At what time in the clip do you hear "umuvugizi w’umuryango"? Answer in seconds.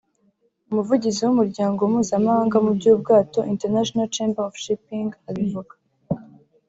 0.69-1.79